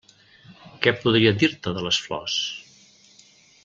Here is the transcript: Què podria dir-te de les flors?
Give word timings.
Què 0.85 0.93
podria 1.03 1.35
dir-te 1.43 1.77
de 1.77 1.87
les 1.91 2.03
flors? 2.09 2.43